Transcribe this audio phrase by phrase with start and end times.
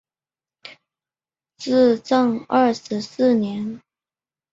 [1.57, 3.79] 至正二十四年。